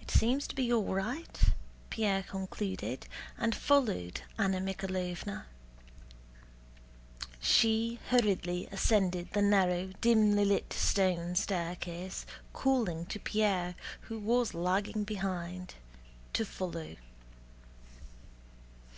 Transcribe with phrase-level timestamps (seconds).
[0.00, 1.38] "It seems to be all right,"
[1.90, 3.06] Pierre concluded,
[3.36, 5.42] and followed Anna Mikháylovna.
[7.40, 13.74] She hurriedly ascended the narrow dimly lit stone staircase, calling to Pierre,
[14.08, 15.74] who was lagging behind,
[16.32, 16.96] to follow.